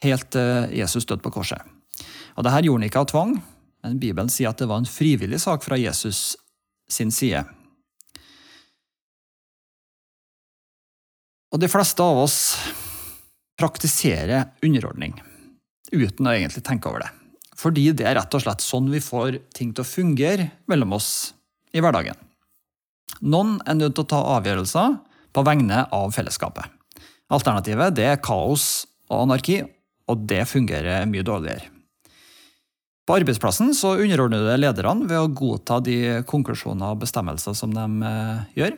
helt 0.05 0.29
til 0.33 0.73
Jesus 0.77 1.07
døde 1.07 1.23
på 1.23 1.33
korset. 1.33 1.61
Og 2.37 2.45
Dette 2.45 2.63
gjorde 2.65 2.81
han 2.81 2.89
ikke 2.89 3.01
av 3.01 3.09
tvang, 3.11 3.37
men 3.83 4.01
Bibelen 4.01 4.29
sier 4.31 4.51
at 4.51 4.59
det 4.61 4.69
var 4.69 4.81
en 4.81 4.89
frivillig 4.89 5.39
sak 5.41 5.63
fra 5.65 5.77
Jesus 5.79 6.35
sin 6.89 7.11
side. 7.13 7.43
Og 11.53 11.61
de 11.61 11.69
fleste 11.71 12.03
av 12.03 12.19
oss 12.21 12.37
praktiserer 13.57 14.51
underordning 14.65 15.15
uten 15.93 16.27
å 16.27 16.33
egentlig 16.35 16.65
tenke 16.67 16.89
over 16.91 17.05
det. 17.05 17.11
Fordi 17.57 17.87
det 17.97 18.05
er 18.05 18.17
rett 18.19 18.35
og 18.37 18.43
slett 18.43 18.61
sånn 18.61 18.89
vi 18.91 19.01
får 19.01 19.39
ting 19.55 19.71
til 19.73 19.81
å 19.81 19.89
fungere 19.89 20.49
mellom 20.69 20.93
oss 20.99 21.31
i 21.73 21.81
hverdagen. 21.81 22.17
Noen 23.25 23.57
er 23.65 23.79
nødt 23.79 23.95
til 23.97 24.05
å 24.05 24.11
ta 24.11 24.19
avgjørelser 24.35 24.99
på 25.33 25.43
vegne 25.47 25.85
av 25.93 26.13
fellesskapet. 26.13 26.67
Alternativet 27.33 27.97
er 28.03 28.21
kaos 28.23 28.85
og 29.09 29.23
anarki, 29.23 29.63
og 30.07 30.27
det 30.29 30.43
fungerer 30.49 31.07
mye 31.09 31.25
dårligere. 31.25 31.71
På 33.07 33.15
arbeidsplassen 33.15 33.71
så 33.75 33.93
underordner 33.95 34.43
du 34.43 34.49
lederne 34.59 35.07
ved 35.07 35.21
å 35.21 35.31
godta 35.31 35.79
de 35.79 36.25
konklusjoner 36.27 36.91
og 36.91 37.03
bestemmelser 37.05 37.55
som 37.55 37.71
de 37.71 37.85
eh, 38.09 38.41
gjør. 38.59 38.75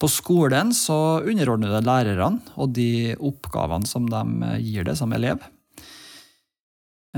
På 0.00 0.08
skolen 0.08 0.70
så 0.72 1.20
underordner 1.26 1.74
det 1.74 1.82
lærerne 1.84 2.54
og 2.54 2.70
de 2.76 3.16
oppgavene 3.18 3.90
som 3.90 4.06
de 4.08 4.52
gir 4.62 4.86
det 4.86 4.94
som 5.00 5.10
elev. 5.12 5.42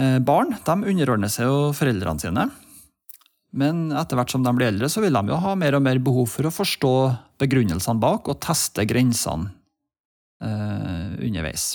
Eh, 0.01 0.19
barn 0.25 0.57
de 0.57 0.79
underordner 0.95 1.31
seg 1.33 1.51
jo 1.51 1.71
foreldrene 1.77 2.25
sine. 2.25 2.49
Men 3.53 3.91
etter 3.93 4.17
hvert 4.17 4.33
som 4.33 4.45
de 4.45 4.57
blir 4.57 4.71
eldre, 4.71 4.89
så 4.89 5.05
vil 5.05 5.13
de 5.13 5.29
jo 5.29 5.41
ha 5.45 5.53
mer 5.61 5.77
og 5.77 5.85
mer 5.85 6.01
behov 6.01 6.31
for 6.33 6.49
å 6.49 6.55
forstå 6.55 6.95
begrunnelsene 7.45 8.01
bak 8.01 8.33
og 8.33 8.41
teste 8.41 8.89
grensene 8.89 9.53
eh, 10.41 11.13
underveis. 11.29 11.75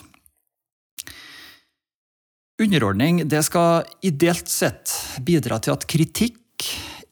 Underordning 2.58 3.22
det 3.30 3.44
skal 3.46 3.86
ideelt 4.02 4.50
sett 4.50 4.90
bidra 5.22 5.60
til 5.62 5.76
at 5.76 5.86
kritikk 5.90 6.66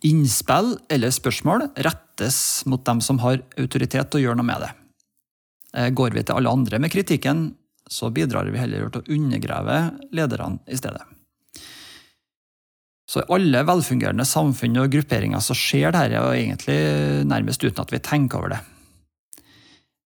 innspill 0.06 0.72
eller 0.90 1.14
spørsmål 1.14 1.68
rettes 1.86 2.40
mot 2.70 2.82
dem 2.86 3.02
som 3.02 3.20
har 3.22 3.44
autoritet 3.62 4.10
til 4.10 4.22
å 4.22 4.24
gjøre 4.24 4.40
noe 4.40 4.48
med 4.48 4.64
det. 4.66 4.72
Eh, 5.78 5.90
går 5.94 6.16
vi 6.16 6.24
til 6.26 6.40
alle 6.40 6.54
andre 6.54 6.80
med 6.82 6.94
kritikken, 6.94 7.52
så 7.86 8.10
bidrar 8.10 8.50
vi 8.50 8.58
heller 8.58 8.90
til 8.90 9.04
å 9.04 9.18
undergrave 9.20 9.78
lederne 10.18 10.64
i 10.66 10.80
stedet. 10.80 11.04
Så 13.06 13.22
I 13.22 13.30
alle 13.36 13.62
velfungerende 13.68 14.26
samfunn 14.26 14.80
og 14.82 14.90
grupperinger 14.96 15.44
så 15.46 15.54
skjer 15.54 15.94
dette 15.94 16.24
egentlig 16.32 16.80
nærmest 17.30 17.62
uten 17.62 17.84
at 17.84 17.94
vi 17.94 18.02
tenker 18.02 18.42
over 18.42 18.56
det. 18.56 18.64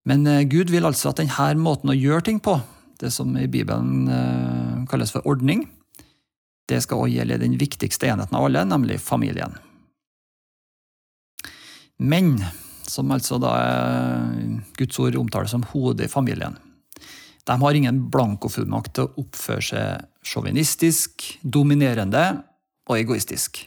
Men 0.03 0.27
eh, 0.27 0.43
Gud 0.51 0.67
vil 0.73 0.87
altså 0.87 1.13
at 1.13 1.23
denne 1.23 1.53
måten 1.63 1.93
å 1.93 1.95
gjøre 1.95 2.27
ting 2.27 2.43
på, 2.43 2.57
det 2.99 3.11
som 3.15 3.31
i 3.37 3.47
Bibelen 3.47 4.07
eh, 4.11 4.85
kalles 4.91 5.13
for 5.15 5.27
ordning, 5.27 5.65
det 6.69 6.81
skal 6.83 7.01
også 7.01 7.15
gjelde 7.15 7.41
den 7.41 7.57
viktigste 7.59 8.09
enheten 8.11 8.37
av 8.37 8.47
alle, 8.47 8.65
nemlig 8.67 8.99
familien. 9.01 9.55
Men, 11.99 12.37
som 12.87 13.11
altså 13.11 13.39
da 13.41 13.53
Guds 14.77 14.99
ord 15.01 15.17
omtaler 15.19 15.49
som 15.51 15.65
hodet 15.71 16.07
i 16.07 16.11
familien, 16.11 16.57
de 17.49 17.55
har 17.57 17.73
ingen 17.73 18.03
blankofullmakt 18.13 18.93
til 18.95 19.07
å 19.07 19.23
oppføre 19.23 19.65
seg 19.65 20.05
sjåvinistisk, 20.29 21.25
dominerende 21.41 22.23
og 22.89 22.99
egoistisk. 22.99 23.63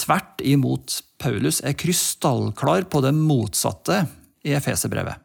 Tvert 0.00 0.42
imot, 0.42 0.98
Paulus 1.22 1.60
er 1.62 1.76
krystallklar 1.78 2.88
på 2.90 3.04
det 3.04 3.14
motsatte 3.14 4.02
i 4.42 4.56
Efeserbrevet. 4.58 5.23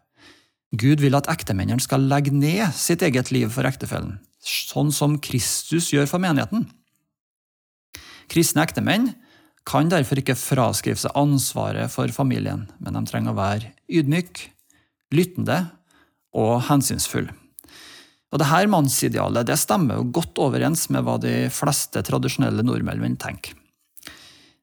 Gud 0.78 1.02
vil 1.02 1.18
at 1.18 1.30
ektemennene 1.32 1.82
skal 1.82 2.04
legge 2.12 2.34
ned 2.36 2.70
sitt 2.78 3.02
eget 3.06 3.32
liv 3.34 3.50
for 3.54 3.66
ektefellen, 3.66 4.20
sånn 4.46 4.92
som 4.94 5.18
Kristus 5.18 5.90
gjør 5.94 6.10
for 6.12 6.22
menigheten. 6.22 6.68
Kristne 8.30 8.62
ektemenn 8.68 9.10
kan 9.70 9.90
derfor 9.90 10.22
ikke 10.22 10.38
fraskrive 10.38 11.02
seg 11.02 11.16
ansvaret 11.18 11.90
for 11.94 12.14
familien, 12.14 12.68
men 12.78 12.96
de 12.96 13.04
trenger 13.10 13.34
å 13.34 13.40
være 13.40 13.74
ydmyk, 13.90 14.46
lyttende 15.18 15.64
og 16.38 16.60
hensynsfull. 16.70 17.30
Og 18.30 18.38
Dette 18.38 18.70
mannsidealet 18.70 19.48
det 19.50 19.58
stemmer 19.58 19.98
jo 19.98 20.12
godt 20.20 20.38
overens 20.42 20.86
med 20.94 21.02
hva 21.06 21.18
de 21.22 21.50
fleste 21.54 22.04
tradisjonelle 22.06 22.62
nordmenn 22.66 23.18
tenker. 23.18 23.58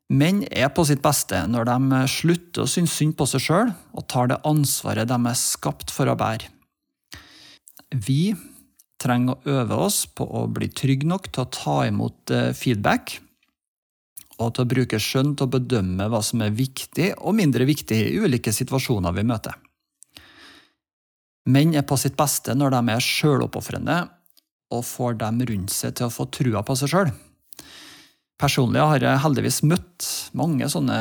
Menn 0.07 0.45
er 0.55 0.69
på 0.71 0.85
sitt 0.87 1.03
beste 1.03 1.41
når 1.51 1.67
de 1.67 2.01
slutter 2.11 2.63
å 2.63 2.71
synes 2.71 2.95
synd 2.95 3.17
på 3.19 3.27
seg 3.27 3.43
sjøl 3.43 3.73
og 3.97 4.07
tar 4.11 4.31
det 4.31 4.43
ansvaret 4.47 5.09
de 5.11 5.17
er 5.19 5.41
skapt 5.41 5.91
for 5.91 6.07
å 6.07 6.15
bære. 6.19 6.47
Vi 7.91 8.35
trenger 9.03 9.35
å 9.35 9.57
øve 9.59 9.79
oss 9.89 10.05
på 10.07 10.25
å 10.25 10.47
bli 10.51 10.71
trygge 10.71 11.09
nok 11.11 11.29
til 11.33 11.43
å 11.43 11.51
ta 11.53 11.77
imot 11.89 12.33
eh, 12.35 12.53
feedback 12.57 13.19
og 14.39 14.55
til 14.55 14.63
å 14.63 14.71
bruke 14.71 15.01
skjønn 15.01 15.35
til 15.35 15.47
å 15.47 15.55
bedømme 15.57 16.09
hva 16.13 16.23
som 16.25 16.43
er 16.45 16.55
viktig 16.55 17.13
og 17.17 17.37
mindre 17.39 17.67
viktig 17.69 17.99
i 18.07 18.19
ulike 18.21 18.53
situasjoner 18.55 19.15
vi 19.17 19.27
møter. 19.27 19.55
Menn 21.51 21.75
er 21.79 21.87
på 21.87 21.99
sitt 21.99 22.17
beste 22.19 22.55
når 22.59 22.75
de 22.75 22.95
er 22.95 23.07
sjøloppofrende 23.07 24.01
og 24.75 24.83
får 24.87 25.19
dem 25.23 25.43
rundt 25.51 25.75
seg 25.75 25.95
til 25.99 26.09
å 26.09 26.15
få 26.15 26.27
trua 26.35 26.63
på 26.67 26.75
seg 26.79 26.93
sjøl. 26.93 27.13
Personlig 28.37 28.83
har 28.85 29.01
jeg 29.01 29.23
heldigvis 29.25 29.63
møtt 29.65 30.09
mange 30.37 30.69
sånne 30.69 30.99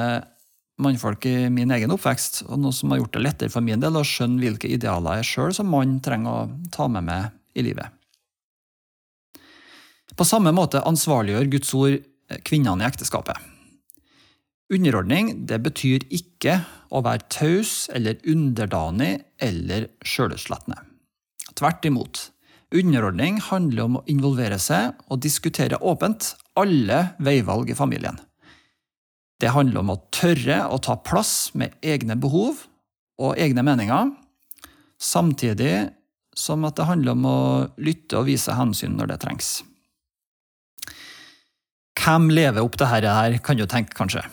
mannfolk 0.80 1.26
i 1.28 1.50
min 1.52 1.72
egen 1.72 1.92
oppvekst, 1.96 2.46
og 2.48 2.60
noe 2.60 2.76
som 2.76 2.92
har 2.92 3.02
gjort 3.02 3.16
det 3.16 3.24
lettere 3.24 3.52
for 3.52 3.64
min 3.64 3.82
del 3.84 3.96
å 3.96 4.04
skjønne 4.08 4.42
hvilke 4.44 4.72
idealer 4.72 5.22
jeg 5.22 5.30
sjøl 5.32 5.56
som 5.56 5.70
mann 5.72 6.00
trenger 6.04 6.32
å 6.32 6.70
ta 6.72 6.88
med 6.92 7.08
meg 7.08 7.32
i 7.56 7.64
livet. 7.68 7.92
På 10.16 10.28
samme 10.28 10.54
måte 10.56 10.84
ansvarliggjør 10.88 11.52
Guds 11.52 11.74
ord 11.76 12.00
kvinnene 12.48 12.84
i 12.84 12.88
ekteskapet. 12.88 13.36
Underordning 14.74 15.46
det 15.46 15.60
betyr 15.62 16.08
ikke 16.14 16.62
å 16.90 17.04
være 17.06 17.28
taus 17.30 17.86
eller 17.94 18.18
underdanig 18.26 19.20
eller 19.44 19.90
sjølutslettende. 20.08 20.80
Tvert 21.56 21.86
imot. 21.86 22.30
Underordning 22.76 23.38
handler 23.46 23.86
om 23.86 24.00
å 24.00 24.06
involvere 24.12 24.58
seg 24.60 24.96
og 25.06 25.22
diskutere 25.24 25.78
åpent 25.86 26.34
alle 26.60 27.02
veivalg 27.24 27.70
i 27.70 27.78
familien. 27.78 28.18
Det 29.40 29.52
handler 29.52 29.84
om 29.84 29.92
å 29.94 30.00
tørre 30.16 30.62
å 30.72 30.80
ta 30.80 30.96
plass 31.04 31.52
med 31.60 31.76
egne 31.84 32.16
behov 32.16 32.64
og 33.20 33.40
egne 33.40 33.64
meninger, 33.68 34.14
samtidig 35.02 35.90
som 36.36 36.66
at 36.68 36.76
det 36.80 36.88
handler 36.88 37.16
om 37.16 37.28
å 37.28 37.40
lytte 37.80 38.20
og 38.20 38.28
vise 38.30 38.56
hensyn 38.56 38.96
når 38.96 39.14
det 39.14 39.22
trengs. 39.24 39.52
Hvem 42.00 42.28
lever 42.32 42.64
opp 42.64 42.76
dette 42.78 43.12
her, 43.12 43.38
kan 43.44 43.58
du 43.58 43.66
tenke, 43.66 43.96
kanskje. 43.98 44.24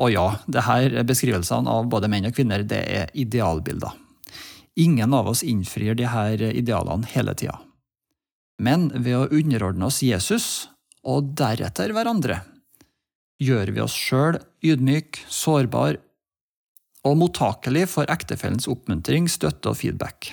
Og 0.00 0.10
ja, 0.10 0.24
det 0.50 0.64
her 0.66 0.96
beskrivelsene 1.06 1.70
av 1.70 1.86
både 1.92 2.08
menn 2.10 2.26
og 2.26 2.34
kvinner 2.34 2.64
det 2.66 2.80
er 2.90 3.12
idealbilder. 3.14 3.92
Ingen 4.80 5.14
av 5.14 5.28
oss 5.30 5.44
innfrir 5.46 5.94
her 6.10 6.40
idealene 6.50 7.06
hele 7.12 7.36
tida. 7.38 7.60
Men 8.58 8.88
ved 8.94 9.14
å 9.16 9.28
underordne 9.30 9.86
oss 9.86 10.02
Jesus, 10.02 10.66
og 11.04 11.34
deretter 11.38 11.92
hverandre, 11.94 12.40
gjør 13.42 13.72
vi 13.74 13.82
oss 13.84 13.94
sjøl 13.96 14.38
ydmyk, 14.64 15.20
sårbar 15.28 15.98
og 17.04 17.18
mottakelig 17.20 17.86
for 17.92 18.08
ektefellens 18.12 18.68
oppmuntring, 18.70 19.28
støtte 19.28 19.72
og 19.72 19.78
feedback. 19.80 20.32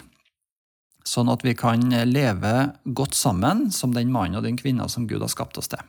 Sånn 1.07 1.31
at 1.33 1.43
vi 1.43 1.55
kan 1.57 1.81
leve 2.07 2.53
godt 2.85 3.17
sammen 3.17 3.69
som 3.73 3.95
den 3.95 4.11
mannen 4.13 4.39
og 4.39 4.45
den 4.45 4.59
kvinna 4.59 4.87
som 4.91 5.07
Gud 5.09 5.23
har 5.23 5.31
skapt 5.33 5.57
oss 5.59 5.71
til. 5.71 5.81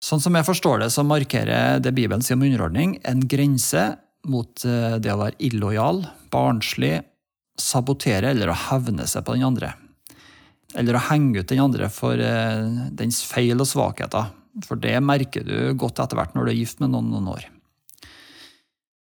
Sånn 0.00 0.22
som 0.22 0.36
jeg 0.36 0.48
forstår 0.48 0.80
det, 0.82 0.90
så 0.92 1.04
markerer 1.04 1.80
det 1.84 1.92
Bibelen 1.96 2.24
sier 2.24 2.38
om 2.38 2.44
underordning, 2.46 2.96
en 3.04 3.20
grense 3.28 3.84
mot 4.28 4.64
eh, 4.64 4.96
det 5.00 5.12
å 5.12 5.20
være 5.20 5.38
illojal, 5.44 6.02
barnslig, 6.32 7.02
sabotere 7.60 8.32
eller 8.32 8.50
å 8.50 8.58
hevne 8.68 9.06
seg 9.08 9.26
på 9.26 9.36
den 9.36 9.44
andre. 9.46 9.74
Eller 10.78 10.96
å 10.96 11.02
henge 11.10 11.42
ut 11.42 11.50
den 11.50 11.62
andre 11.62 11.88
for 11.92 12.20
eh, 12.20 12.90
dens 12.94 13.22
feil 13.26 13.58
og 13.58 13.68
svakheter. 13.68 14.30
For 14.66 14.78
det 14.78 14.96
merker 15.02 15.46
du 15.46 15.72
godt 15.78 16.02
etter 16.02 16.18
hvert 16.18 16.36
når 16.36 16.46
du 16.46 16.52
er 16.52 16.60
gift 16.60 16.82
med 16.82 16.92
noen 16.92 17.10
noen 17.12 17.32
år. 17.34 17.48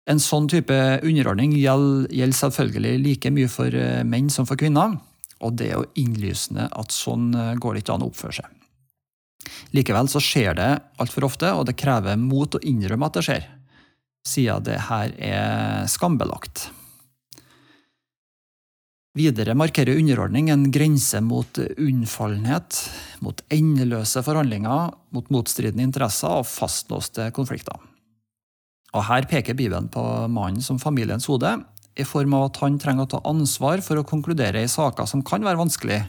En 0.07 0.21
sånn 0.23 0.47
type 0.51 0.75
underordning 1.03 1.57
gjelder 1.57 2.37
selvfølgelig 2.39 3.01
like 3.03 3.33
mye 3.35 3.51
for 3.51 3.75
eh, 3.75 4.05
menn 4.07 4.31
som 4.33 4.49
for 4.49 4.61
kvinner, 4.61 4.99
og 5.43 5.57
det 5.59 5.71
er 5.71 5.81
jo 5.81 5.91
innlysende 6.01 6.69
at 6.73 6.95
sånn 6.95 7.29
går 7.61 7.75
det 7.77 7.83
ikke 7.83 7.97
an 7.97 8.07
å 8.07 8.13
oppføre 8.13 8.39
seg. 8.39 8.53
Likevel 9.77 10.09
så 10.11 10.23
skjer 10.23 10.57
det 10.59 10.71
altfor 11.03 11.27
ofte, 11.29 11.51
og 11.53 11.67
det 11.69 11.77
krever 11.79 12.17
mot 12.21 12.57
å 12.57 12.63
innrømme 12.65 13.09
at 13.09 13.19
det 13.19 13.27
skjer, 13.27 13.47
siden 14.27 14.65
det 14.67 14.79
her 14.89 15.13
er 15.23 15.91
skambelagt. 15.91 16.69
Videre 19.17 19.55
markerer 19.57 19.97
underordning 19.97 20.51
en 20.53 20.67
grense 20.69 21.23
mot 21.25 21.59
unnfallenhet, 21.81 22.83
mot 23.25 23.39
endeløse 23.49 24.21
forhandlinger, 24.21 24.91
mot 25.17 25.31
motstridende 25.33 25.87
interesser 25.87 26.43
og 26.43 26.49
fastlåste 26.51 27.31
konflikter. 27.37 27.81
Og 28.93 29.07
Her 29.09 29.25
peker 29.29 29.57
Bibelen 29.57 29.89
på 29.89 30.03
mannen 30.29 30.61
som 30.61 30.77
familiens 30.81 31.31
hode, 31.33 31.55
i 31.97 32.05
form 32.05 32.37
av 32.37 32.51
at 32.51 32.61
han 32.61 32.77
trenger 32.77 33.07
å 33.07 33.13
ta 33.15 33.23
ansvar 33.25 33.81
for 33.81 33.97
å 33.97 34.05
konkludere 34.05 34.61
i 34.61 34.69
saker 34.69 35.09
som 35.09 35.25
kan 35.25 35.41
være 35.41 35.63
vanskelig, 35.63 36.03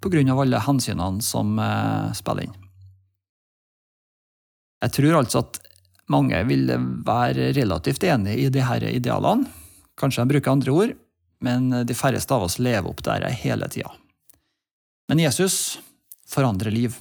pga. 0.00 0.24
alle 0.32 0.64
hensynene 0.64 1.20
som 1.20 1.58
eh, 1.60 2.12
spiller 2.16 2.48
inn. 2.48 2.56
Jeg 4.84 4.96
tror 4.96 5.20
altså 5.20 5.44
at 5.44 5.60
mange 6.08 6.40
vil 6.48 6.68
være 7.04 7.52
relativt 7.56 8.04
enig 8.04 8.40
i 8.40 8.50
disse 8.52 8.88
idealene. 8.88 9.48
Kanskje 10.00 10.24
de 10.24 10.32
bruker 10.32 10.52
andre 10.52 10.72
ord, 10.72 10.92
men 11.42 11.70
de 11.86 11.96
færreste 11.96 12.34
av 12.34 12.46
oss 12.46 12.60
lever 12.62 12.88
opp 12.90 13.02
der 13.06 13.26
hele 13.42 13.68
tida. 13.72 13.90
Men 15.08 15.20
Jesus 15.20 15.78
forandrer 16.28 16.72
liv. 16.72 16.96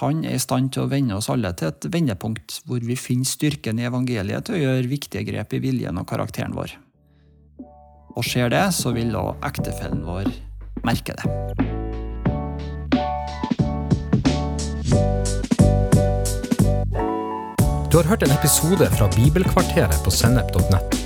Han 0.00 0.24
er 0.26 0.34
i 0.34 0.42
stand 0.42 0.72
til 0.74 0.86
å 0.86 0.90
vende 0.90 1.18
oss 1.18 1.28
alle 1.30 1.52
til 1.54 1.70
et 1.70 1.86
vendepunkt 1.92 2.60
hvor 2.66 2.82
vi 2.82 2.96
finner 2.98 3.28
styrken 3.28 3.78
i 3.78 3.86
evangeliet 3.86 4.48
til 4.48 4.56
å 4.56 4.62
gjøre 4.64 4.90
viktige 4.90 5.26
grep 5.28 5.54
i 5.54 5.62
viljen 5.62 6.00
og 6.00 6.08
karakteren 6.10 6.56
vår. 6.56 6.74
Og 8.16 8.24
skjer 8.24 8.50
det, 8.50 8.64
så 8.74 8.94
vil 8.96 9.12
da 9.14 9.28
ektefellen 9.46 10.02
vår 10.08 10.30
merke 10.86 11.14
det. 11.20 11.76
Du 17.92 18.00
har 18.00 18.10
hørt 18.10 18.26
en 18.26 18.34
episode 18.34 18.90
fra 18.98 19.06
Bibelkvarteret 19.14 20.02
på 20.04 20.10
sennep.nett. 20.12 21.05